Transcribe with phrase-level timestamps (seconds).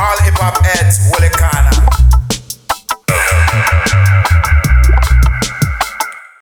[0.00, 1.83] All hip hop heads, Wulikana.